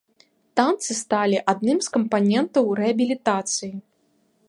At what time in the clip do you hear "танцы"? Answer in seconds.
0.59-0.95